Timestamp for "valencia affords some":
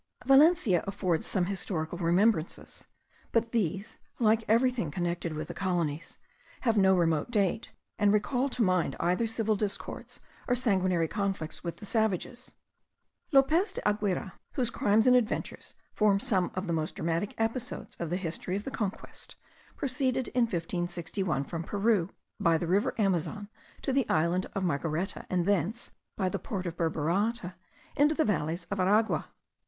0.25-1.45